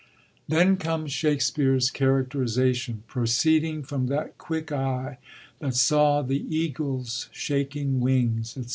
Then 0.47 0.77
comes 0.77 1.11
Shakspere*s 1.11 1.91
characterisation, 1.91 3.03
proceeding 3.05 3.83
from 3.83 4.07
that 4.07 4.39
quick 4.39 4.71
eye 4.71 5.19
that 5.59 5.75
saw 5.75 6.23
the 6.23 6.43
eagle's 6.57 7.29
shaking 7.31 7.99
wings, 7.99 8.53
&c. 8.65 8.65